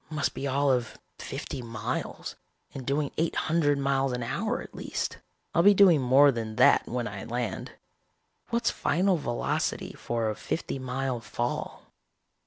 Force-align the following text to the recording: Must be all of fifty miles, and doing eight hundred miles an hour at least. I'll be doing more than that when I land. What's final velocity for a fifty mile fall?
Must 0.09 0.33
be 0.33 0.47
all 0.47 0.71
of 0.71 0.97
fifty 1.19 1.61
miles, 1.61 2.35
and 2.73 2.87
doing 2.87 3.11
eight 3.19 3.35
hundred 3.35 3.77
miles 3.77 4.13
an 4.13 4.23
hour 4.23 4.59
at 4.59 4.73
least. 4.73 5.19
I'll 5.53 5.61
be 5.61 5.75
doing 5.75 6.01
more 6.01 6.31
than 6.31 6.55
that 6.55 6.87
when 6.87 7.07
I 7.07 7.23
land. 7.23 7.73
What's 8.49 8.71
final 8.71 9.17
velocity 9.17 9.93
for 9.93 10.31
a 10.31 10.35
fifty 10.35 10.79
mile 10.79 11.19
fall? 11.19 11.83